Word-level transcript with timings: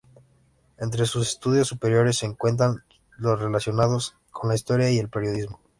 Entre 0.79 1.05
sus 1.05 1.27
estudios 1.29 1.67
superiores 1.67 2.17
se 2.17 2.35
cuentan 2.35 2.83
los 3.19 3.39
relacionados 3.39 4.15
con 4.31 4.49
la 4.49 4.55
Historia 4.55 4.89
y 4.89 4.97
el 4.97 5.09
Periodismo. 5.09 5.59